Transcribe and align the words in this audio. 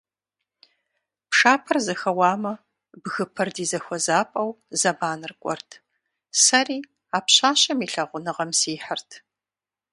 Пшапэр 1.29 1.77
зэхэуамэ, 1.85 2.53
бгыпэр 3.03 3.49
ди 3.55 3.65
зэхуэзапӀэу 3.71 4.49
зэманыр 4.79 5.33
кӀуэрт, 5.41 5.69
сэри 6.43 6.77
а 7.15 7.17
пщащэм 7.25 7.79
и 7.85 7.87
лъагъуныгъэм 7.93 8.51
сихьырт. 8.59 9.09